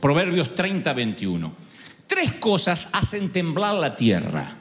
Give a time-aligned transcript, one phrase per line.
[0.00, 1.54] Proverbios 30, 21,
[2.06, 4.56] tres cosas hacen temblar la tierra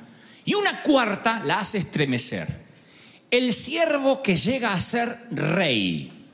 [0.46, 2.48] y una cuarta la hace estremecer.
[3.32, 6.28] El siervo que llega a ser rey,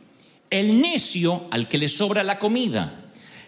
[0.50, 3.06] el necio al que le sobra la comida,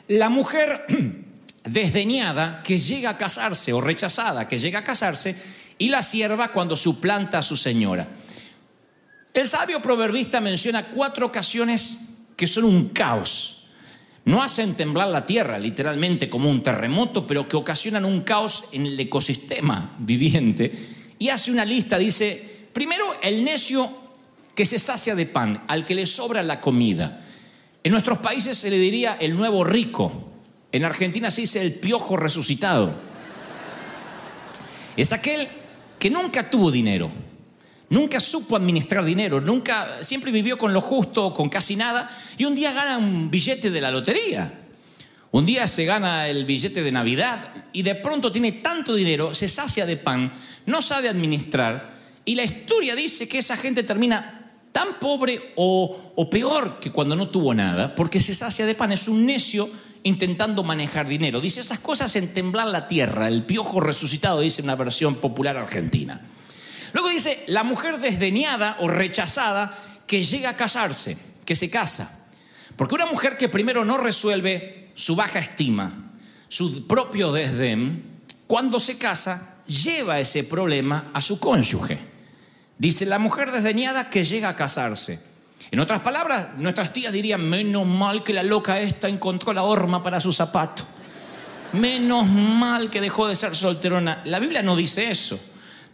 [0.07, 0.85] la mujer
[1.65, 5.35] desdeñada que llega a casarse o rechazada que llega a casarse
[5.77, 8.07] y la sierva cuando suplanta a su señora.
[9.33, 11.97] El sabio proverbista menciona cuatro ocasiones
[12.37, 13.56] que son un caos.
[14.27, 18.85] No hacen temblar la tierra, literalmente como un terremoto, pero que ocasionan un caos en
[18.85, 20.69] el ecosistema viviente.
[21.17, 23.89] Y hace una lista, dice, primero el necio
[24.53, 27.21] que se sacia de pan, al que le sobra la comida.
[27.81, 30.11] En nuestros países se le diría el nuevo rico.
[30.73, 32.95] En Argentina se dice el piojo resucitado.
[34.97, 35.47] Es aquel
[35.97, 37.09] que nunca tuvo dinero,
[37.89, 42.53] Nunca supo administrar dinero, nunca, siempre vivió con lo justo, con casi nada, y un
[42.53, 44.65] día gana un billete de la lotería.
[45.31, 49.47] Un día se gana el billete de Navidad y de pronto tiene tanto dinero, se
[49.47, 50.33] sacia de pan,
[50.65, 56.79] no sabe administrar, y la historia dice que esa gente termina tan pobre o, peor
[56.79, 59.69] que cuando no tuvo nada, porque se sacia de pan, es un necio
[60.03, 61.39] intentando manejar dinero.
[61.39, 66.21] Dice esas cosas en temblar la tierra, el piojo resucitado, dice una versión popular argentina.
[66.93, 72.27] Luego dice, la mujer desdeñada o rechazada que llega a casarse, que se casa.
[72.75, 76.11] Porque una mujer que primero no resuelve su baja estima,
[76.47, 81.99] su propio desdén, cuando se casa, lleva ese problema a su cónyuge.
[82.77, 85.19] Dice la mujer desdeñada que llega a casarse.
[85.71, 90.01] En otras palabras, nuestras tías dirían, menos mal que la loca esta encontró la horma
[90.01, 90.83] para su zapato.
[91.73, 94.21] Menos mal que dejó de ser solterona.
[94.25, 95.37] La Biblia no dice eso.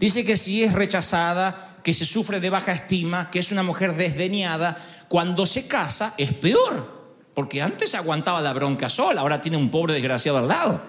[0.04, 3.96] Dice que si es rechazada, que se sufre de baja estima, que es una mujer
[3.96, 4.76] desdeñada,
[5.08, 9.94] cuando se casa es peor, porque antes aguantaba la bronca sola, ahora tiene un pobre
[9.94, 10.82] desgraciado al lado.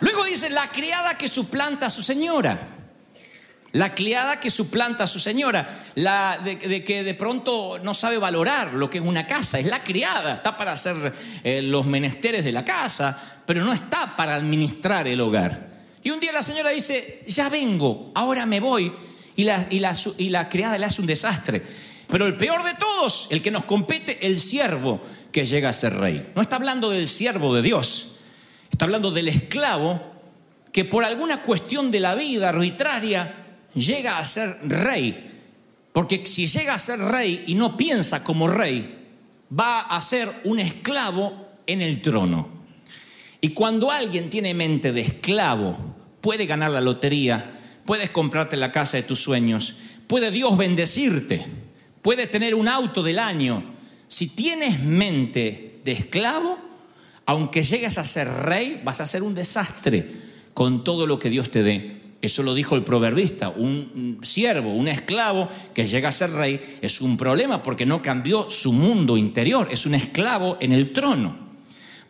[0.00, 2.58] Luego dice la criada que suplanta a su señora.
[3.72, 8.72] La criada que suplanta a su señora, la de, que de pronto no sabe valorar
[8.72, 11.12] lo que es una casa, es la criada, está para hacer
[11.44, 15.69] eh, los menesteres de la casa, pero no está para administrar el hogar.
[16.02, 18.92] Y un día la señora dice, ya vengo, ahora me voy.
[19.36, 21.62] Y la, y la, y la criada le hace un desastre.
[22.08, 25.00] Pero el peor de todos, el que nos compete, el siervo
[25.30, 26.32] que llega a ser rey.
[26.34, 28.16] No está hablando del siervo de Dios,
[28.70, 30.00] está hablando del esclavo
[30.72, 33.34] que por alguna cuestión de la vida arbitraria
[33.74, 35.26] llega a ser rey.
[35.92, 38.98] Porque si llega a ser rey y no piensa como rey,
[39.58, 42.59] va a ser un esclavo en el trono.
[43.40, 45.76] Y cuando alguien tiene mente de esclavo,
[46.20, 51.44] puede ganar la lotería, puedes comprarte la casa de tus sueños, puede Dios bendecirte,
[52.02, 53.62] puede tener un auto del año.
[54.08, 56.58] Si tienes mente de esclavo,
[57.26, 60.10] aunque llegues a ser rey, vas a ser un desastre
[60.52, 62.00] con todo lo que Dios te dé.
[62.22, 67.00] Eso lo dijo el proverbista, un siervo, un esclavo que llega a ser rey es
[67.00, 71.39] un problema porque no cambió su mundo interior, es un esclavo en el trono.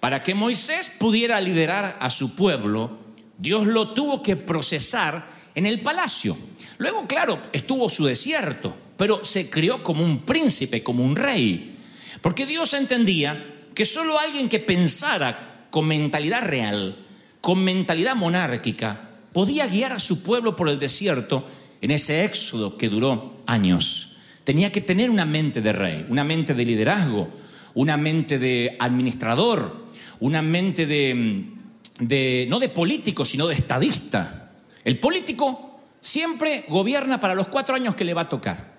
[0.00, 2.98] Para que Moisés pudiera liderar a su pueblo,
[3.38, 6.36] Dios lo tuvo que procesar en el palacio.
[6.78, 11.76] Luego, claro, estuvo su desierto, pero se crió como un príncipe, como un rey.
[12.22, 16.96] Porque Dios entendía que solo alguien que pensara con mentalidad real,
[17.40, 21.46] con mentalidad monárquica, podía guiar a su pueblo por el desierto
[21.80, 24.16] en ese éxodo que duró años.
[24.44, 27.30] Tenía que tener una mente de rey, una mente de liderazgo,
[27.74, 29.79] una mente de administrador,
[30.20, 34.50] una mente de, no de político, sino de estadista.
[34.84, 38.78] El político siempre gobierna para los cuatro años que le va a tocar.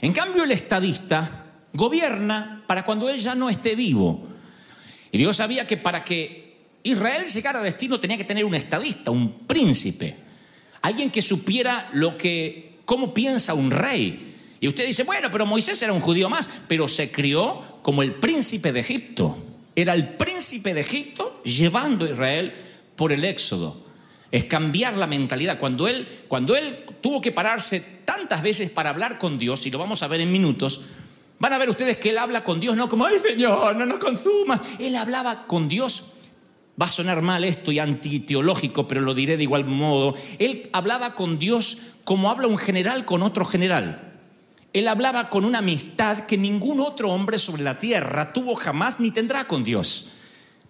[0.00, 4.28] En cambio, el estadista gobierna para cuando él ya no esté vivo.
[5.10, 9.10] Y Dios sabía que para que Israel llegara a destino tenía que tener un estadista,
[9.10, 10.16] un príncipe,
[10.82, 14.34] alguien que supiera lo que, cómo piensa un rey.
[14.60, 18.14] Y usted dice, bueno, pero Moisés era un judío más, pero se crió como el
[18.14, 19.51] príncipe de Egipto.
[19.74, 22.52] Era el príncipe de Egipto llevando a Israel
[22.96, 23.82] por el éxodo.
[24.30, 25.58] Es cambiar la mentalidad.
[25.58, 29.78] Cuando él, cuando él tuvo que pararse tantas veces para hablar con Dios, y lo
[29.78, 30.80] vamos a ver en minutos,
[31.38, 33.98] van a ver ustedes que él habla con Dios, no como, ay Señor, no nos
[33.98, 34.60] consumas.
[34.78, 36.04] Él hablaba con Dios.
[36.80, 40.14] Va a sonar mal esto y antiteológico, pero lo diré de igual modo.
[40.38, 44.11] Él hablaba con Dios como habla un general con otro general.
[44.72, 49.10] Él hablaba con una amistad que ningún otro hombre sobre la tierra tuvo jamás ni
[49.10, 50.08] tendrá con Dios,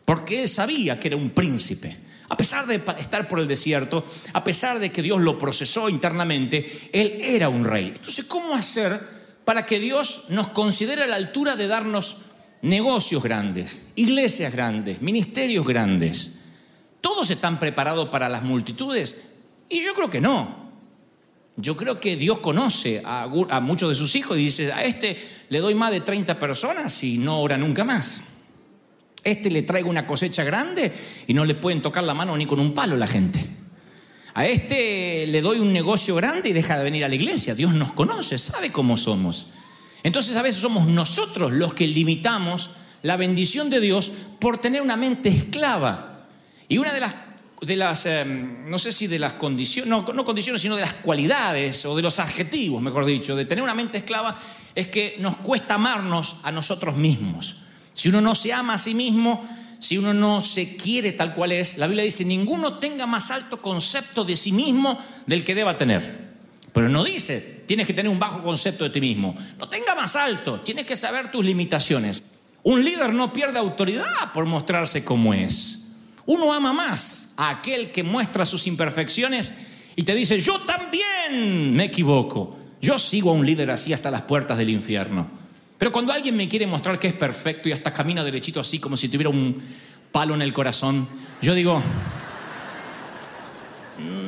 [0.05, 1.97] porque él sabía que era un príncipe.
[2.29, 6.89] A pesar de estar por el desierto, a pesar de que Dios lo procesó internamente,
[6.93, 7.93] él era un rey.
[7.95, 9.01] Entonces, ¿cómo hacer
[9.45, 12.17] para que Dios nos considere a la altura de darnos
[12.63, 16.39] negocios grandes, iglesias grandes, ministerios grandes.
[17.01, 19.31] ¿Todos están preparados para las multitudes?
[19.69, 20.62] Y yo creo que no.
[21.57, 23.27] Yo creo que Dios conoce a,
[23.61, 25.19] muchos de sus hijos y dice, a este
[25.51, 28.23] le doy más de 30 personas y no ora nunca más.
[29.23, 30.91] Este le traigo una cosecha grande
[31.27, 33.41] y no le pueden tocar la mano ni con un palo la gente.
[34.35, 37.55] A este le doy un negocio grande y deja de venir a la iglesia.
[37.55, 39.49] Dios nos conoce, sabe cómo somos.
[40.03, 42.71] Entonces a veces somos nosotros los que limitamos
[43.03, 44.11] la bendición de Dios
[44.41, 46.27] por tener una mente esclava.
[46.69, 47.15] Y una de las,
[47.63, 50.95] de las em, no sé si de las condiciones, no, no condiciones, sino de las
[50.95, 54.37] cualidades o de los adjetivos, mejor dicho, de tener una mente esclava
[54.75, 57.57] es que nos cuesta amarnos a nosotros mismos.
[57.93, 59.47] Si uno no se ama a sí mismo,
[59.79, 63.61] si uno no se quiere tal cual es, la Biblia dice, ninguno tenga más alto
[63.61, 66.33] concepto de sí mismo del que deba tener.
[66.73, 69.35] Pero no dice, tienes que tener un bajo concepto de ti mismo.
[69.59, 72.23] No tenga más alto, tienes que saber tus limitaciones.
[72.63, 75.82] Un líder no pierde autoridad por mostrarse como es.
[76.27, 79.55] Uno ama más a aquel que muestra sus imperfecciones
[79.97, 82.57] y te dice, yo también me equivoco.
[82.81, 85.29] Yo sigo a un líder así hasta las puertas del infierno.
[85.79, 88.97] Pero cuando alguien me quiere mostrar que es perfecto y hasta camina derechito así como
[88.97, 89.61] si tuviera un
[90.13, 91.09] palo en el corazón,
[91.41, 91.83] yo digo,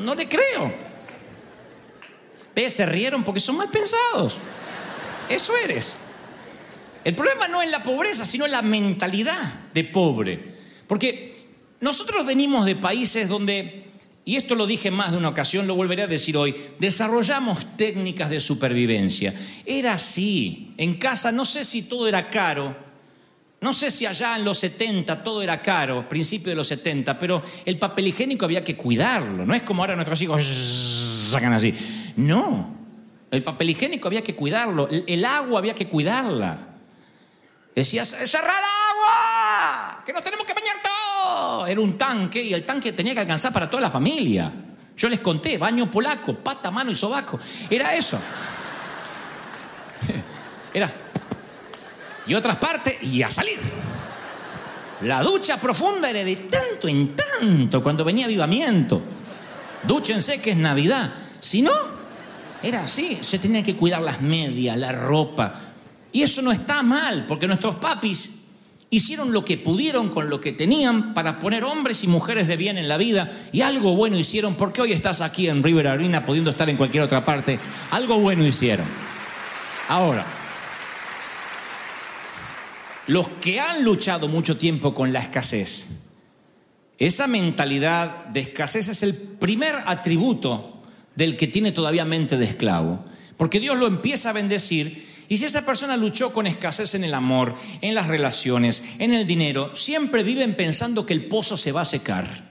[0.05, 0.75] no le creo.
[2.55, 2.73] ¿Ves?
[2.73, 4.39] Se rieron porque son mal pensados.
[5.29, 5.97] Eso eres.
[7.05, 10.55] El problema no es la pobreza, sino la mentalidad de pobre.
[10.87, 11.34] Porque
[11.85, 13.85] nosotros venimos de países donde
[14.25, 18.31] y esto lo dije más de una ocasión, lo volveré a decir hoy, desarrollamos técnicas
[18.31, 19.35] de supervivencia.
[19.67, 20.73] Era así.
[20.79, 22.75] En casa no sé si todo era caro,
[23.61, 27.43] no sé si allá en los 70 todo era caro, principio de los 70, pero
[27.67, 29.45] el papel higiénico había que cuidarlo.
[29.45, 30.43] No es como ahora nuestros hijos
[31.31, 31.75] sacan así.
[32.17, 32.79] No,
[33.31, 36.71] el papel higiénico había que cuidarlo, el agua había que cuidarla.
[37.75, 40.74] Decías, cerrar agua, que nos tenemos que bañar
[41.67, 44.53] Era un tanque y el tanque tenía que alcanzar para toda la familia.
[44.97, 47.39] Yo les conté, baño polaco, pata, mano y sobaco.
[47.69, 48.19] Era eso.
[50.75, 50.91] Era.
[52.27, 53.59] Y otras partes, y a salir.
[55.03, 59.03] La ducha profunda era de tanto en tanto cuando venía avivamiento.
[59.83, 61.13] Dúchense que es Navidad.
[61.41, 61.73] Si no,
[62.63, 63.19] era así.
[63.21, 65.53] Se tenía que cuidar las medias, la ropa,
[66.15, 68.44] y eso no está mal, porque nuestros papis
[68.91, 72.79] hicieron lo que pudieron con lo que tenían para poner hombres y mujeres de bien
[72.79, 76.51] en la vida y algo bueno hicieron, porque hoy estás aquí en River Arena pudiendo
[76.51, 77.59] estar en cualquier otra parte.
[77.91, 78.87] Algo bueno hicieron.
[79.89, 80.25] Ahora,
[83.07, 85.89] los que han luchado mucho tiempo con la escasez,
[86.99, 90.83] esa mentalidad de escasez es el primer atributo
[91.17, 93.05] del que tiene todavía mente de esclavo,
[93.37, 97.15] porque Dios lo empieza a bendecir y si esa persona luchó con escasez en el
[97.15, 101.83] amor, en las relaciones, en el dinero, siempre viven pensando que el pozo se va
[101.83, 102.51] a secar.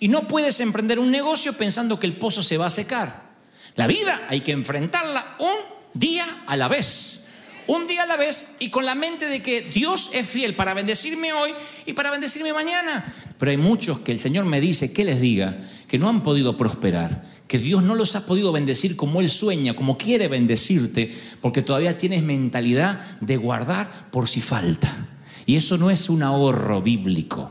[0.00, 3.30] Y no puedes emprender un negocio pensando que el pozo se va a secar.
[3.76, 5.56] La vida hay que enfrentarla un
[5.94, 7.24] día a la vez.
[7.66, 10.74] Un día a la vez y con la mente de que Dios es fiel para
[10.74, 11.54] bendecirme hoy
[11.86, 13.14] y para bendecirme mañana.
[13.38, 16.56] Pero hay muchos que el Señor me dice que les diga que no han podido
[16.56, 21.62] prosperar, que Dios no los ha podido bendecir como Él sueña, como quiere bendecirte, porque
[21.62, 25.08] todavía tienes mentalidad de guardar por si falta.
[25.46, 27.50] Y eso no es un ahorro bíblico.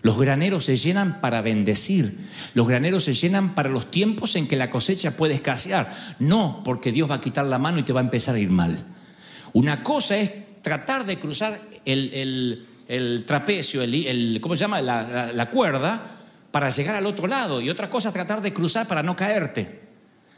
[0.00, 2.20] Los graneros se llenan para bendecir.
[2.54, 5.94] Los graneros se llenan para los tiempos en que la cosecha puede escasear.
[6.18, 8.48] No porque Dios va a quitar la mano y te va a empezar a ir
[8.48, 8.82] mal.
[9.52, 12.64] Una cosa es tratar de cruzar el,
[13.26, 14.80] trapecio, el, ¿cómo se llama?
[14.80, 16.23] la cuerda
[16.54, 19.80] para llegar al otro lado y otra cosa es tratar de cruzar para no caerte.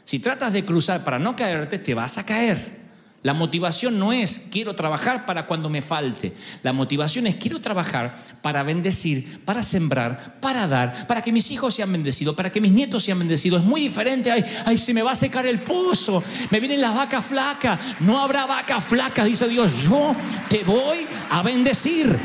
[0.03, 2.87] Si tratas de cruzar para no caerte, te vas a caer.
[3.21, 6.33] La motivación no es quiero trabajar para cuando me falte.
[6.63, 11.75] La motivación es quiero trabajar para bendecir, para sembrar, para dar, para que mis hijos
[11.75, 13.61] sean bendecidos, para que mis nietos sean bendecidos.
[13.61, 14.31] Es muy diferente.
[14.31, 16.23] Ay, ay, se me va a secar el pozo.
[16.49, 17.79] Me vienen las vacas flacas.
[17.99, 19.83] No habrá vacas flacas, dice Dios.
[19.83, 20.15] Yo
[20.49, 22.17] te voy a bendecir.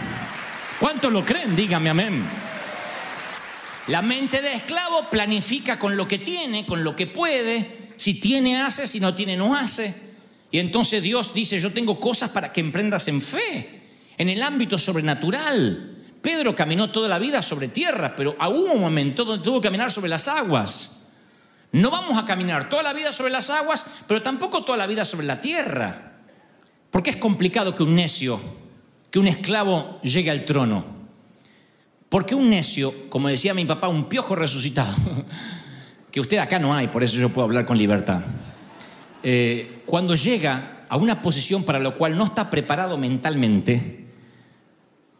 [0.81, 1.55] ¿Cuántos lo creen?
[1.55, 2.42] Dígame amén.
[3.89, 7.93] La mente de esclavo planifica con lo que tiene, con lo que puede.
[7.97, 9.95] Si tiene, hace, si no tiene, no hace.
[10.51, 13.81] Y entonces Dios dice, yo tengo cosas para que emprendas en fe,
[14.19, 15.97] en el ámbito sobrenatural.
[16.21, 19.91] Pedro caminó toda la vida sobre tierra, pero hubo un momento donde tuvo que caminar
[19.91, 20.91] sobre las aguas.
[21.73, 25.05] No vamos a caminar toda la vida sobre las aguas, pero tampoco toda la vida
[25.05, 26.13] sobre la tierra.
[26.91, 28.41] Porque es complicado que un necio,
[29.11, 30.85] que un esclavo llegue al trono.
[32.13, 34.95] Porque un necio, como decía mi papá, un piojo resucitado,
[36.13, 38.21] que usted acá no hay, por eso yo puedo hablar con libertad,
[39.23, 44.09] eh, cuando llega a una posición para la cual no está preparado mentalmente,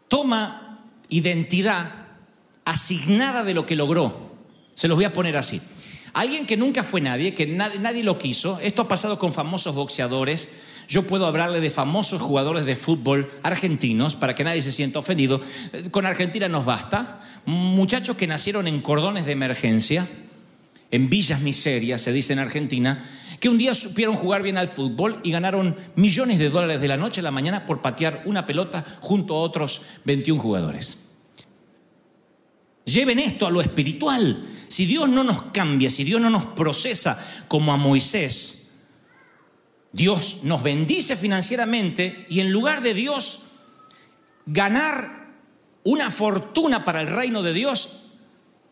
[0.07, 1.89] toma identidad
[2.63, 4.35] asignada de lo que logró.
[4.75, 5.63] Se los voy a poner así.
[6.13, 9.73] Alguien que nunca fue nadie, que nadie, nadie, lo quiso, esto ha pasado con famosos
[9.73, 10.47] boxeadores,
[10.87, 15.41] yo puedo hablarle de famosos jugadores de fútbol argentinos para que nadie se sienta ofendido,
[15.91, 20.07] con Argentina nos basta, muchachos que nacieron en cordones de emergencia,
[20.91, 23.03] en villas miserias, se dice en Argentina,
[23.39, 26.97] que un día supieron jugar bien al fútbol y ganaron millones de dólares de la
[26.97, 30.99] noche a la mañana por patear una pelota junto a otros 21 jugadores.
[32.85, 34.45] Lleven esto a lo espiritual.
[34.67, 38.62] Si Dios no nos cambia, si Dios no nos procesa como a Moisés,
[39.93, 43.43] Dios nos bendice financieramente y en lugar de Dios
[44.45, 45.23] ganar
[45.83, 48.05] una fortuna para el reino de Dios,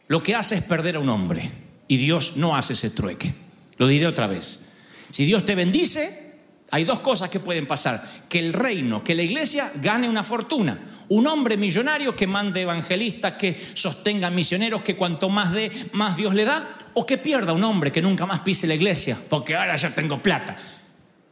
[0.08, 1.52] lo que hace es perder a un hombre.
[1.88, 3.34] Y Dios no hace ese trueque.
[3.78, 4.62] Lo diré otra vez.
[5.10, 6.40] Si Dios te bendice,
[6.72, 8.04] hay dos cosas que pueden pasar.
[8.30, 10.80] Que el reino, que la iglesia gane una fortuna.
[11.10, 16.34] Un hombre millonario que mande evangelistas, que sostenga misioneros, que cuanto más dé, más Dios
[16.34, 16.68] le da.
[16.94, 20.22] O que pierda un hombre que nunca más pise la iglesia, porque ahora ya tengo
[20.24, 20.56] plata.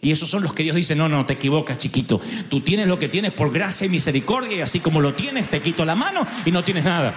[0.02, 2.22] Y esos son los que Dios dice, no, no, te equivocas chiquito.
[2.50, 5.62] Tú tienes lo que tienes por gracia y misericordia y así como lo tienes, te
[5.62, 7.14] quito la mano y no tienes nada.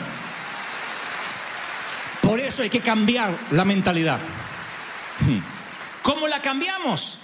[2.21, 4.19] Por eso hay que cambiar la mentalidad.
[6.03, 7.19] ¿Cómo la cambiamos?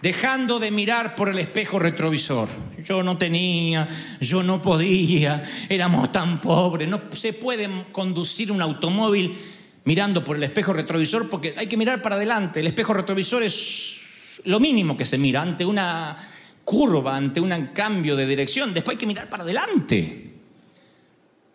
[0.00, 2.48] dejando de mirar por el espejo retrovisor.
[2.84, 3.88] Yo no tenía,
[4.20, 9.36] yo no podía, éramos tan pobres, no se puede conducir un automóvil
[9.84, 12.60] mirando por el espejo retrovisor porque hay que mirar para adelante.
[12.60, 13.97] El espejo retrovisor es
[14.44, 16.16] lo mínimo que se mira ante una
[16.64, 18.74] curva, ante un cambio de dirección.
[18.74, 20.34] Después hay que mirar para adelante.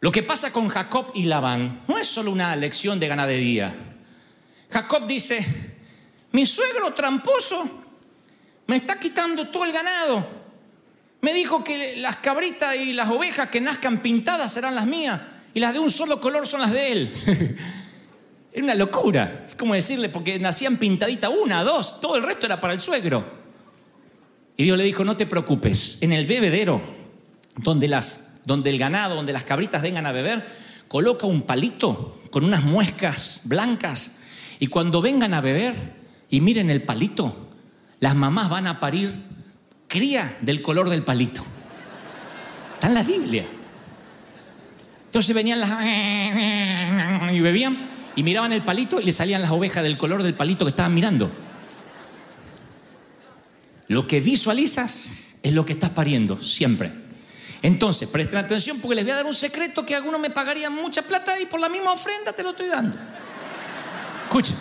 [0.02, 3.74] Lo que pasa con Jacob y Labán no es solo una lección de ganadería.
[4.70, 5.46] Jacob dice,
[6.32, 7.86] mi suegro tramposo
[8.68, 10.44] me está quitando todo el ganado.
[11.22, 15.22] Me dijo que las cabritas y las ovejas que nazcan pintadas serán las mías
[15.54, 17.58] y las de un solo color son las de él.
[18.54, 19.48] era una locura.
[19.50, 23.26] Es como decirle, porque nacían pintaditas una, dos, todo el resto era para el suegro.
[24.56, 26.80] Y Dios le dijo, no te preocupes, en el bebedero,
[27.58, 30.46] donde, las, donde el ganado, donde las cabritas vengan a beber,
[30.88, 34.12] coloca un palito con unas muescas blancas
[34.60, 35.76] y cuando vengan a beber
[36.30, 37.36] y miren el palito,
[38.00, 39.12] las mamás van a parir
[39.88, 41.44] cría del color del palito.
[42.76, 43.46] Está en la Biblia.
[45.06, 45.72] Entonces venían las...
[47.34, 50.66] y bebían y miraban el palito y le salían las ovejas del color del palito
[50.66, 51.32] que estaban mirando.
[53.88, 56.92] Lo que visualizas es lo que estás pariendo, siempre.
[57.62, 61.02] Entonces, presten atención porque les voy a dar un secreto que algunos me pagarían mucha
[61.02, 62.98] plata y por la misma ofrenda te lo estoy dando.
[64.24, 64.56] Escuchen.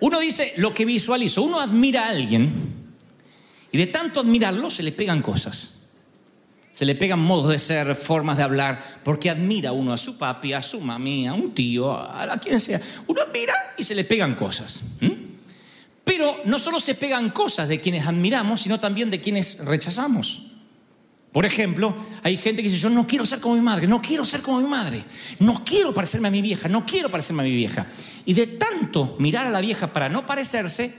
[0.00, 2.52] Uno dice lo que visualizo, uno admira a alguien
[3.72, 5.77] y de tanto admirarlo se le pegan cosas.
[6.72, 10.52] Se le pegan modos de ser, formas de hablar, porque admira uno a su papi,
[10.52, 12.80] a su mami, a un tío, a, quien sea.
[13.06, 14.82] Uno admira y se le pegan cosas.
[16.04, 20.48] Pero no solo se pegan cosas de quienes admiramos, sino también de quienes rechazamos.
[21.32, 24.24] Por ejemplo, hay gente que dice, yo no quiero ser como mi madre, no quiero
[24.24, 25.04] ser como mi madre,
[25.38, 27.86] no quiero parecerme a mi vieja, no quiero parecerme a mi vieja.
[28.24, 30.94] Y de tanto mirar a la vieja para no parecerse,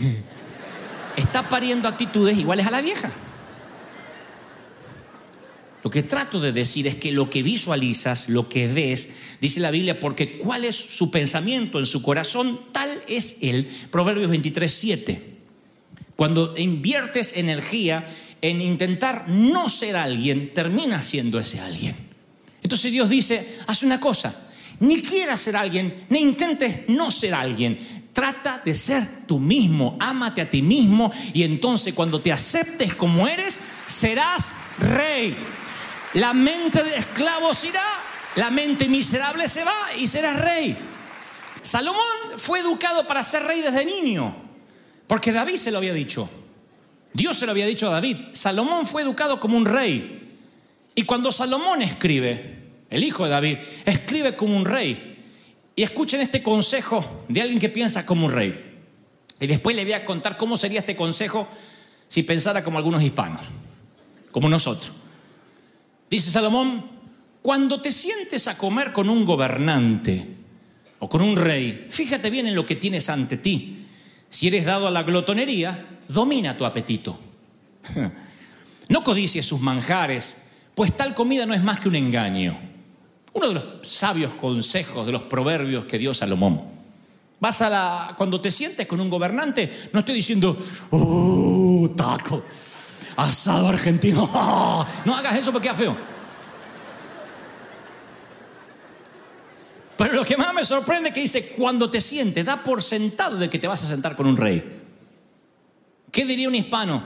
[1.16, 3.12] está pariendo actitudes iguales a la vieja.
[5.90, 9.72] Lo que trato de decir es que lo que visualizas, lo que ves, dice la
[9.72, 13.66] Biblia, porque cuál es su pensamiento en su corazón, tal es él.
[13.90, 15.22] Proverbios 23, 7.
[16.14, 18.06] Cuando inviertes energía
[18.40, 21.96] en intentar no ser alguien, termina siendo ese alguien.
[22.62, 27.76] Entonces Dios dice, haz una cosa, ni quieras ser alguien, ni intentes no ser alguien.
[28.12, 33.26] Trata de ser tú mismo, ámate a ti mismo y entonces cuando te aceptes como
[33.26, 35.34] eres, serás rey.
[36.14, 37.84] La mente de esclavos irá,
[38.36, 40.76] la mente miserable se va y serás rey.
[41.62, 42.02] Salomón
[42.36, 44.34] fue educado para ser rey desde niño,
[45.06, 46.28] porque David se lo había dicho.
[47.12, 48.16] Dios se lo había dicho a David.
[48.32, 50.36] Salomón fue educado como un rey.
[50.94, 55.18] Y cuando Salomón escribe, el hijo de David, escribe como un rey.
[55.76, 58.78] Y escuchen este consejo de alguien que piensa como un rey.
[59.40, 61.48] Y después le voy a contar cómo sería este consejo
[62.08, 63.42] si pensara como algunos hispanos,
[64.30, 64.92] como nosotros.
[66.10, 66.84] Dice Salomón,
[67.40, 70.26] cuando te sientes a comer con un gobernante
[70.98, 73.86] o con un rey, fíjate bien en lo que tienes ante ti.
[74.28, 77.18] Si eres dado a la glotonería, domina tu apetito.
[78.90, 82.58] No codicies sus manjares, pues tal comida no es más que un engaño.
[83.32, 86.60] Uno de los sabios consejos de los proverbios que dio Salomón.
[87.38, 88.14] Vas a la.
[88.16, 90.58] Cuando te sientes con un gobernante, no estoy diciendo,
[90.90, 92.42] ¡oh, taco!
[93.16, 94.28] Asado argentino.
[95.04, 95.96] No hagas eso porque es feo.
[99.96, 103.36] Pero lo que más me sorprende es que dice, cuando te sientes, da por sentado
[103.36, 104.80] de que te vas a sentar con un rey.
[106.10, 107.02] ¿Qué diría un hispano?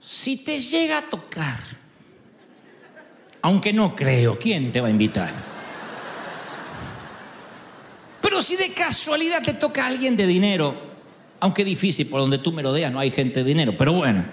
[0.00, 1.60] Si te llega a tocar,
[3.42, 5.30] aunque no creo, ¿quién te va a invitar?
[8.22, 10.74] Pero si de casualidad te toca a alguien de dinero,
[11.38, 14.24] aunque difícil, por donde tú me lo deas, no hay gente de dinero, pero bueno,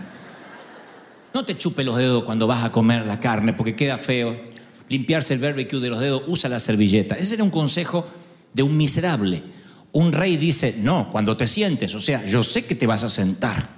[1.34, 4.54] no te chupe los dedos cuando vas a comer la carne porque queda feo.
[4.90, 7.16] Limpiarse el barbecue de los dedos, usa la servilleta.
[7.16, 8.06] Ese era un consejo
[8.54, 9.44] de un miserable.
[9.92, 13.10] Un rey dice, no, cuando te sientes, o sea, yo sé que te vas a
[13.10, 13.70] sentar.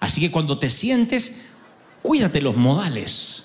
[0.00, 1.42] Así que cuando te sientes,
[2.02, 3.44] cuídate los modales,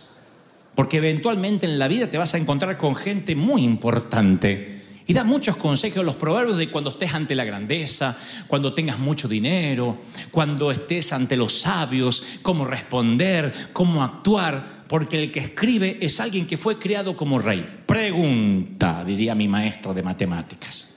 [0.76, 4.77] porque eventualmente en la vida te vas a encontrar con gente muy importante
[5.10, 9.30] y da muchos consejos, los proverbios de cuando estés ante la grandeza, cuando tengas mucho
[9.30, 9.98] dinero,
[10.32, 16.46] cuando estés ante los sabios, cómo responder, cómo actuar, porque el que escribe es alguien
[16.46, 17.84] que fue criado como rey.
[17.86, 20.90] Pregunta, diría mi maestro de matemáticas.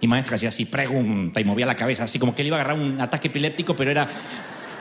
[0.00, 2.60] Mi maestra hacía así, pregunta, y movía la cabeza así como que le iba a
[2.60, 4.06] agarrar un ataque epiléptico, pero era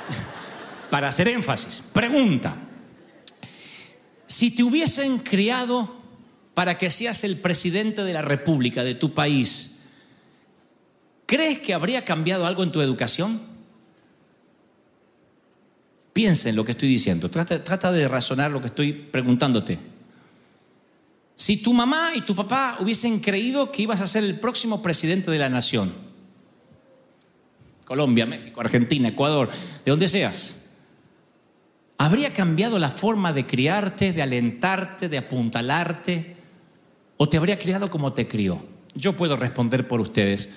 [0.92, 1.82] para hacer énfasis.
[1.92, 2.56] Pregunta,
[4.28, 6.03] si te hubiesen criado
[6.54, 9.82] para que seas el presidente de la República de tu país,
[11.26, 13.42] ¿crees que habría cambiado algo en tu educación?
[16.14, 19.80] Piensa en lo que estoy diciendo, trata, de razonar lo que estoy preguntándote.
[21.36, 25.32] Si tu mamá y tu papá hubiesen creído que ibas a ser el próximo presidente
[25.32, 25.92] de la nación,
[27.84, 29.50] Colombia, México, Argentina, Ecuador,
[29.84, 30.58] de donde seas,
[31.98, 36.33] ¿habría cambiado la forma de criarte, de alentarte, de apuntalarte?
[37.24, 38.62] ¿O te habría criado como te crió?
[38.96, 40.50] Yo puedo responder por ustedes.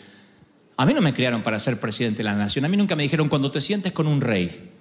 [0.76, 2.64] A mí no me criaron para ser presidente de la nación.
[2.64, 4.72] A mí nunca me dijeron cuando te sientes con un rey.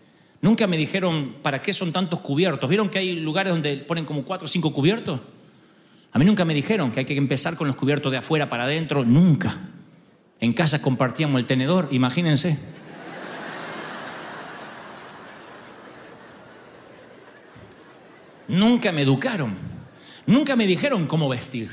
[0.41, 2.67] Nunca me dijeron para qué son tantos cubiertos.
[2.67, 5.19] ¿Vieron que hay lugares donde ponen como cuatro o cinco cubiertos?
[6.11, 8.63] A mí nunca me dijeron que hay que empezar con los cubiertos de afuera para
[8.63, 9.05] adentro.
[9.05, 9.55] Nunca.
[10.39, 12.57] En casa compartíamos el tenedor, imagínense.
[18.47, 19.74] Nunca me educaron.
[20.27, 21.69] Nunca me dijeron cómo vestir.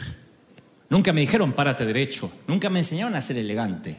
[0.90, 2.30] Nunca me dijeron párate derecho.
[2.46, 3.96] Nunca me enseñaron a ser elegante.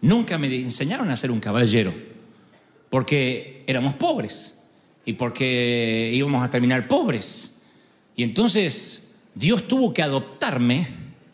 [0.00, 1.94] Nunca me enseñaron a ser un caballero.
[2.88, 4.58] Porque éramos pobres.
[5.04, 7.60] Y porque íbamos a terminar pobres.
[8.16, 10.86] Y entonces Dios tuvo que adoptarme.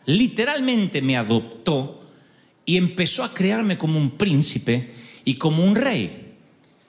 [0.05, 2.01] Literalmente me adoptó.
[2.65, 4.91] Y empezó a crearme como un príncipe
[5.23, 6.18] y como un rey.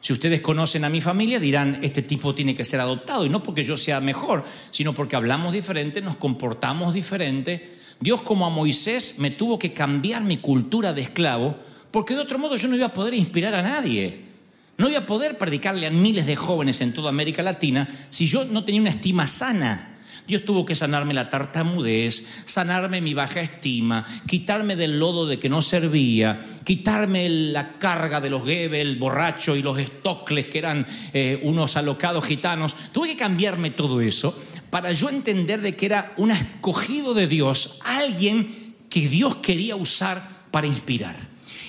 [0.00, 3.42] Si ustedes conocen a mi familia dirán, este tipo tiene que ser adoptado, y no
[3.42, 7.76] porque yo sea mejor, sino porque hablamos diferente, nos comportamos diferente.
[8.00, 11.56] Dios como a Moisés me tuvo que cambiar mi cultura de esclavo,
[11.90, 14.30] porque de otro modo yo no iba a poder inspirar a nadie.
[14.78, 18.46] No iba a poder predicarle a miles de jóvenes en toda América Latina si yo
[18.46, 19.98] no tenía una estima sana.
[20.26, 25.48] Dios tuvo que sanarme la tartamudez, sanarme mi baja estima, quitarme del lodo de que
[25.48, 31.40] no servía, quitarme la carga de los Gebel, borracho y los estocles que eran eh,
[31.42, 32.76] unos alocados gitanos.
[32.92, 34.38] Tuve que cambiarme todo eso
[34.70, 40.26] para yo entender de que era un escogido de Dios, alguien que Dios quería usar
[40.50, 41.16] para inspirar.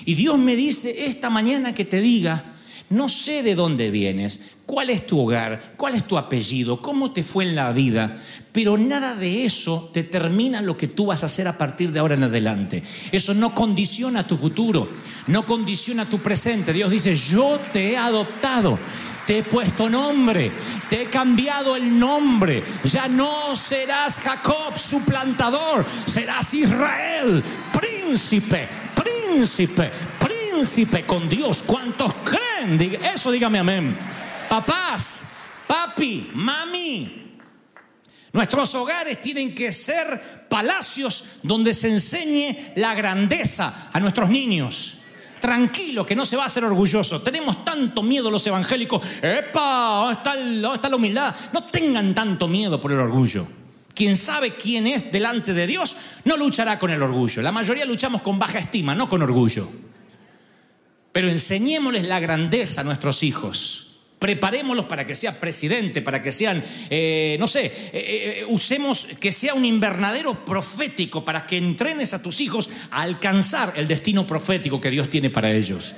[0.04, 2.56] Y Dios me dice esta mañana que te diga,
[2.90, 7.22] no sé de dónde vienes, cuál es tu hogar, cuál es tu apellido, cómo te
[7.22, 8.16] fue en la vida,
[8.52, 12.14] pero nada de eso determina lo que tú vas a hacer a partir de ahora
[12.14, 12.82] en adelante.
[13.12, 14.88] Eso no condiciona tu futuro,
[15.26, 16.72] no condiciona tu presente.
[16.72, 18.78] Dios dice, yo te he adoptado.
[19.26, 20.50] Te he puesto nombre,
[20.88, 22.64] te he cambiado el nombre.
[22.84, 27.44] Ya no serás Jacob, suplantador, serás Israel,
[27.78, 31.62] príncipe, príncipe, príncipe con Dios.
[31.64, 32.98] ¿Cuántos creen?
[33.14, 34.21] Eso dígame amén.
[34.52, 35.24] Papás,
[35.66, 37.38] papi, mami,
[38.34, 44.98] nuestros hogares tienen que ser palacios donde se enseñe la grandeza a nuestros niños.
[45.40, 47.22] Tranquilo, que no se va a hacer orgulloso.
[47.22, 49.02] Tenemos tanto miedo los evangélicos.
[49.22, 50.02] ¡Epa!
[50.02, 51.34] ¿Dónde está, ¿Dónde está la humildad?
[51.54, 53.46] No tengan tanto miedo por el orgullo.
[53.94, 57.40] Quien sabe quién es delante de Dios no luchará con el orgullo.
[57.40, 59.66] La mayoría luchamos con baja estima, no con orgullo.
[61.10, 63.88] Pero enseñémosles la grandeza a nuestros hijos.
[64.22, 69.32] Preparémoslos para que sea presidente, para que sean, eh, no sé, eh, eh, usemos que
[69.32, 74.80] sea un invernadero profético para que entrenes a tus hijos a alcanzar el destino profético
[74.80, 75.96] que Dios tiene para ellos.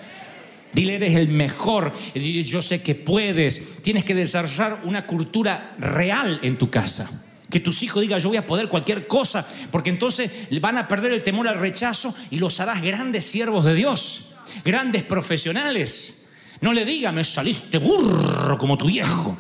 [0.73, 3.83] Dile, eres el mejor, yo sé que puedes.
[3.83, 7.11] Tienes que desarrollar una cultura real en tu casa
[7.51, 10.31] Que tus hijos digan, yo voy a poder cualquier cosa, porque entonces
[10.63, 14.31] van a perder el temor al rechazo y los harás grandes siervos de Dios,
[14.65, 16.24] grandes profesionales.
[16.65, 19.37] No le diga, me saliste burro como tu viejo.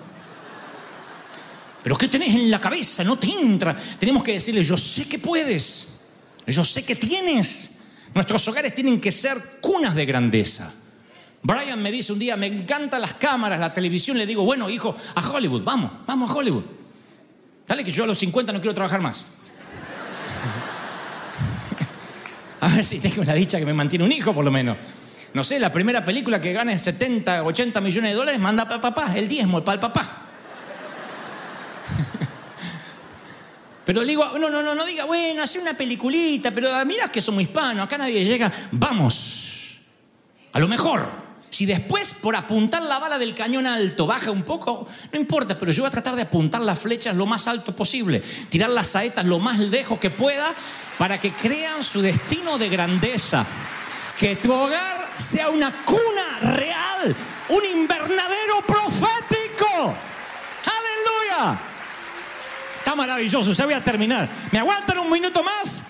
[1.82, 3.02] Pero ¿qué tenés en la cabeza?
[3.02, 3.74] No te entra.
[3.98, 6.02] Tenemos que decirle, yo sé que puedes,
[6.46, 7.78] yo sé que tienes.
[8.12, 10.70] Nuestros hogares tienen que ser cunas de grandeza.
[11.42, 14.18] Brian me dice un día, me encantan las cámaras, la televisión.
[14.18, 16.64] Le digo, bueno, hijo, a Hollywood, vamos, vamos a Hollywood.
[17.66, 19.24] Dale que yo a los 50 no quiero trabajar más.
[22.60, 24.76] a ver si tengo la dicha que me mantiene un hijo, por lo menos.
[25.34, 29.12] No sé, la primera película que gane 70, 80 millones de dólares, manda para papá,
[29.16, 30.22] el diezmo, para el papá.
[33.84, 37.20] Pero le digo, no, no, no, no diga, bueno, hace una peliculita, pero mira que
[37.20, 38.50] somos hispanos, acá nadie llega.
[38.70, 39.80] Vamos,
[40.52, 41.24] a lo mejor.
[41.50, 45.70] Si después, por apuntar la bala del cañón alto, baja un poco, no importa, pero
[45.70, 49.26] yo voy a tratar de apuntar las flechas lo más alto posible, tirar las saetas
[49.26, 50.54] lo más lejos que pueda,
[50.96, 53.44] para que crean su destino de grandeza.
[54.18, 57.14] Que tu hogar sea una cuna real,
[57.48, 59.94] un invernadero profético.
[60.64, 61.58] Aleluya.
[62.78, 64.28] Está maravilloso, ya voy a terminar.
[64.50, 65.82] ¿Me aguantan un minuto más?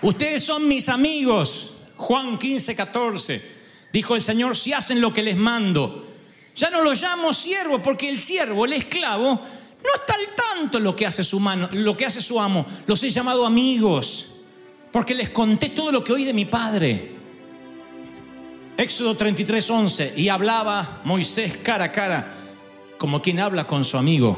[0.00, 1.74] Ustedes son mis amigos.
[1.96, 3.52] Juan 15, 14.
[3.92, 6.08] Dijo el Señor, si hacen lo que les mando.
[6.54, 10.94] Ya no lo llamo siervo porque el siervo, el esclavo, no está al tanto lo
[10.94, 12.66] que hace su mano, lo que hace su amo.
[12.86, 14.26] Los he llamado amigos
[14.90, 17.21] porque les conté todo lo que oí de mi padre.
[18.76, 20.14] Éxodo 33, 11.
[20.16, 22.34] Y hablaba Moisés cara a cara
[22.98, 24.36] como quien habla con su amigo.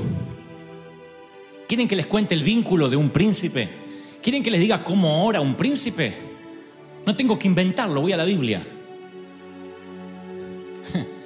[1.68, 3.68] ¿Quieren que les cuente el vínculo de un príncipe?
[4.22, 6.14] ¿Quieren que les diga cómo ora un príncipe?
[7.04, 8.62] No tengo que inventarlo, voy a la Biblia.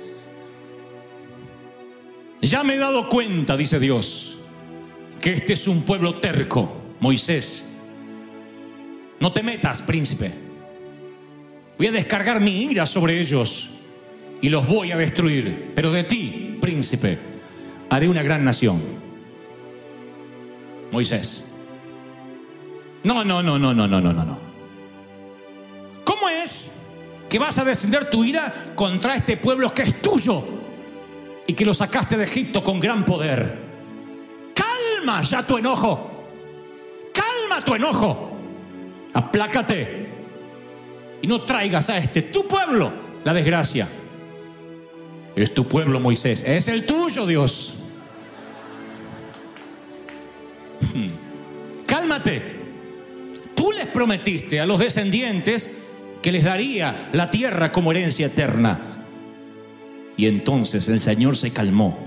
[2.41, 4.39] Ya me he dado cuenta, dice Dios,
[5.21, 7.69] que este es un pueblo terco, Moisés.
[9.19, 10.48] No te metas, príncipe.
[11.79, 13.71] Voy a descargar mi ira sobre ellos
[14.43, 15.73] y los voy a destruir.
[15.77, 17.17] Pero de ti, príncipe,
[17.89, 18.83] haré una gran nación.
[20.91, 21.45] Moisés.
[23.05, 24.39] No, no, no, no, no, no, no, no.
[26.03, 26.81] ¿Cómo es
[27.29, 30.43] que vas a descender tu ira contra este pueblo que es tuyo
[31.47, 33.57] y que lo sacaste de Egipto con gran poder?
[34.53, 36.25] Calma ya tu enojo.
[37.13, 38.33] Calma tu enojo.
[39.15, 40.08] Aplácate.
[41.23, 42.93] Y no traigas a este tu pueblo
[43.25, 43.89] la desgracia.
[45.35, 46.45] Es tu pueblo, Moisés.
[46.47, 47.75] Es el tuyo, Dios.
[51.87, 52.59] Cálmate.
[53.55, 55.79] Tú les prometiste a los descendientes
[56.23, 59.05] que les daría la tierra como herencia eterna.
[60.17, 61.99] Y entonces el Señor se calmó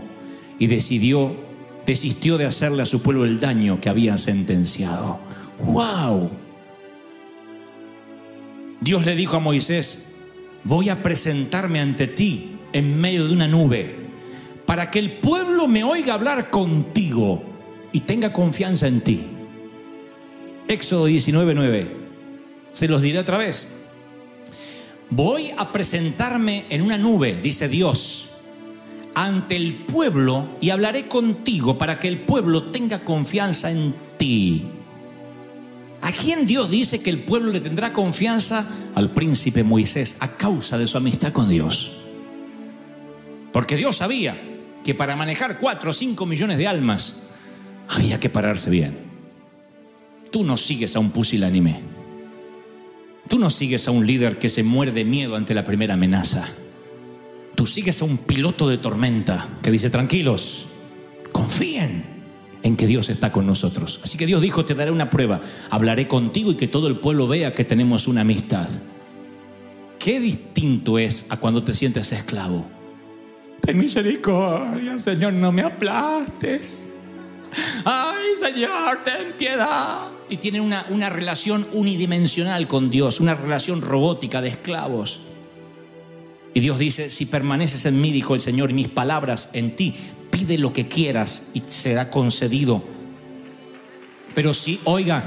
[0.59, 1.35] y decidió,
[1.85, 5.19] desistió de hacerle a su pueblo el daño que había sentenciado.
[5.63, 6.29] ¡Wow!
[8.81, 10.15] Dios le dijo a Moisés,
[10.63, 13.95] voy a presentarme ante ti en medio de una nube
[14.65, 17.43] para que el pueblo me oiga hablar contigo
[17.91, 19.23] y tenga confianza en ti.
[20.67, 21.87] Éxodo 19:9.
[22.73, 23.67] Se los diré otra vez.
[25.11, 28.29] Voy a presentarme en una nube, dice Dios,
[29.13, 34.65] ante el pueblo y hablaré contigo para que el pueblo tenga confianza en ti.
[36.01, 38.65] ¿A quién Dios dice que el pueblo le tendrá confianza?
[38.95, 41.91] Al príncipe Moisés, a causa de su amistad con Dios.
[43.53, 44.35] Porque Dios sabía
[44.83, 47.21] que para manejar cuatro o cinco millones de almas,
[47.87, 48.97] había que pararse bien.
[50.31, 51.81] Tú no sigues a un pusilánime.
[53.27, 56.47] Tú no sigues a un líder que se muere de miedo ante la primera amenaza.
[57.55, 60.67] Tú sigues a un piloto de tormenta que dice, tranquilos,
[61.31, 62.10] confíen
[62.63, 63.99] en que Dios está con nosotros.
[64.03, 67.27] Así que Dios dijo, te daré una prueba, hablaré contigo y que todo el pueblo
[67.27, 68.69] vea que tenemos una amistad.
[69.99, 72.65] Qué distinto es a cuando te sientes esclavo.
[73.61, 76.87] Ten misericordia, Señor, no me aplastes
[77.85, 80.09] ay Señor, ten piedad.
[80.29, 85.19] Y tienen una, una relación unidimensional con Dios, una relación robótica de esclavos.
[86.53, 89.93] Y Dios dice, si permaneces en mí, dijo el Señor, y mis palabras en ti,
[90.41, 92.83] pide lo que quieras y será concedido.
[94.33, 95.23] Pero si, oiga,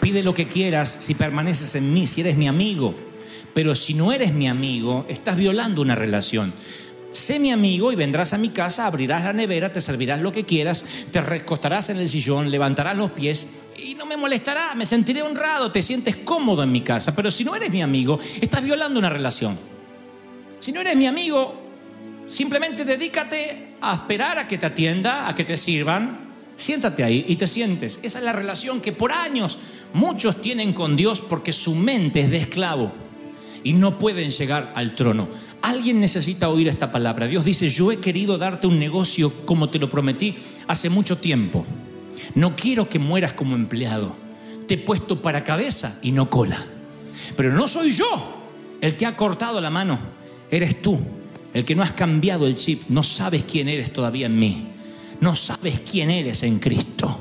[0.00, 2.94] pide lo que quieras si permaneces en mí, si eres mi amigo.
[3.54, 6.52] Pero si no eres mi amigo, estás violando una relación
[7.10, 10.44] sé mi amigo y vendrás a mi casa, abrirás la nevera, te servirás lo que
[10.44, 13.46] quieras, te recostarás en el sillón, levantarás los pies
[13.78, 17.16] y no me molestará, me sentiré honrado, te sientes cómodo en mi casa.
[17.16, 19.58] Pero si no eres mi amigo, estás violando una relación.
[20.58, 21.54] Si no eres mi amigo,
[22.28, 27.36] simplemente dedícate a esperar a que te atienda, a que te sirvan, Siéntate ahí y
[27.36, 28.00] te sientes.
[28.02, 29.58] Esa es la relación que por años
[29.92, 32.92] muchos tienen con Dios porque su mente es de esclavo
[33.62, 35.28] y no pueden llegar al trono.
[35.60, 37.26] Alguien necesita oír esta palabra.
[37.26, 40.36] Dios dice, yo he querido darte un negocio como te lo prometí
[40.66, 41.66] hace mucho tiempo.
[42.34, 44.16] No quiero que mueras como empleado.
[44.66, 46.64] Te he puesto para cabeza y no cola.
[47.36, 48.48] Pero no soy yo
[48.80, 49.98] el que ha cortado la mano.
[50.50, 50.98] Eres tú,
[51.56, 52.82] el que no has cambiado el chip.
[52.88, 54.66] No sabes quién eres todavía en mí
[55.20, 57.20] no sabes quién eres en Cristo.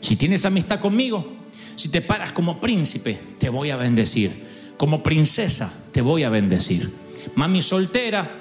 [0.00, 1.24] Si tienes amistad conmigo,
[1.76, 4.52] si te paras como príncipe, te voy a bendecir.
[4.76, 6.90] Como princesa, te voy a bendecir.
[7.36, 8.38] Mami soltera,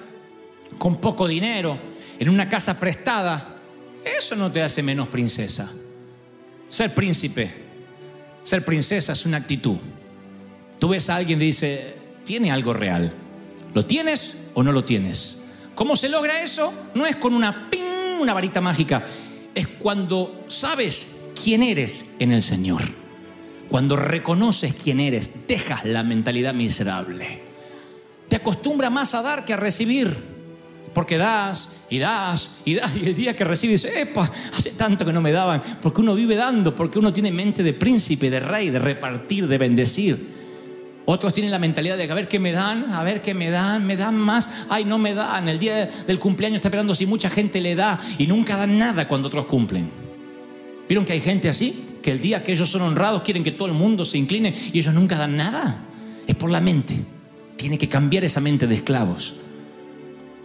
[0.78, 1.78] con poco dinero,
[2.18, 3.58] en una casa prestada,
[4.18, 5.72] eso no te hace menos princesa.
[6.68, 7.52] Ser príncipe,
[8.44, 9.78] ser princesa es una actitud.
[10.80, 13.14] Tú ves a alguien y dice, tiene algo real.
[13.76, 15.40] ¿Lo tienes o no lo tienes?
[15.76, 16.74] ¿Cómo se logra eso?
[16.94, 19.04] No es con una ping una varita mágica,
[19.54, 22.82] es cuando sabes quién eres en el Señor.
[23.68, 27.42] Cuando reconoces quién eres, dejas la mentalidad miserable.
[28.28, 30.32] Te acostumbra más a dar que a recibir.
[30.94, 35.14] Porque das y das y das y el día que recibes, epa, hace tanto que
[35.14, 35.62] no me daban.
[35.82, 39.58] Porque uno vive dando, porque uno tiene mente de príncipe, de rey, de repartir, de
[39.58, 40.41] bendecir.
[41.12, 43.86] Otros tienen la mentalidad de a ver qué me dan, a ver qué me dan,
[43.86, 45.50] me dan más, ay, no me dan.
[45.50, 49.10] El día del cumpleaños está esperando si mucha gente le da y nunca dan nada
[49.10, 49.90] cuando otros cumplen.
[50.88, 51.98] ¿Vieron que hay gente así?
[52.02, 54.80] Que el día que ellos son honrados quieren que todo el mundo se incline y
[54.80, 55.84] ellos nunca dan nada.
[56.26, 56.96] Es por la mente.
[57.58, 59.34] Tiene que cambiar esa mente de esclavos.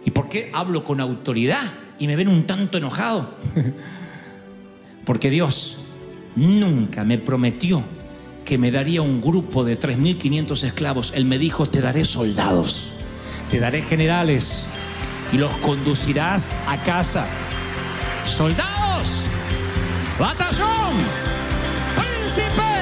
[0.03, 1.63] ¿Y por qué hablo con autoridad
[1.97, 3.37] y me ven un tanto enojado?
[5.05, 5.77] Porque Dios
[6.35, 7.85] nunca me prometió
[8.47, 11.11] que me daría un grupo de 3.500 esclavos.
[11.13, 12.93] Él me dijo, te daré soldados,
[13.51, 14.65] te daré generales
[15.33, 17.27] y los conducirás a casa.
[18.23, 19.23] Soldados,
[20.17, 20.95] batallón,
[21.97, 22.76] príncipes,